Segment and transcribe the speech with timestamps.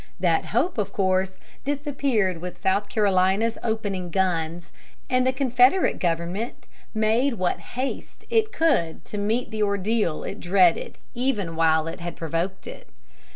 [0.19, 4.71] That hope, of course, disappeared with South Carolina's opening guns,
[5.11, 10.97] and the Confederate government made what haste it could to meet the ordeal it dreaded
[11.13, 12.89] even while it had provoked it.